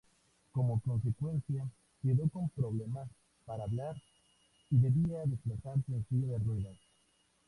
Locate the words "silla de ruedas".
6.09-6.77